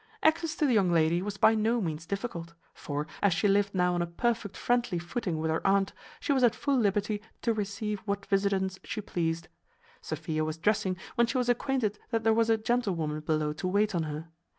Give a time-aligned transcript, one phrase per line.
[0.23, 3.93] Access to the young lady was by no means difficult; for, as she lived now
[3.93, 7.99] on a perfect friendly footing with her aunt, she was at full liberty to receive
[7.99, 9.47] what visitants she pleased.
[10.01, 13.93] Sophia was dressing when she was acquainted that there was a gentlewoman below to wait
[13.93, 14.29] on her.